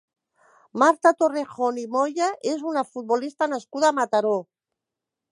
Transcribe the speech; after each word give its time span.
Marta 0.83 1.09
Torrejón 1.17 1.77
i 1.81 1.83
Moya 1.95 2.29
és 2.53 2.63
una 2.69 2.83
futbolista 2.93 3.49
nascuda 3.51 3.91
a 3.91 3.95
Mataró. 3.99 4.33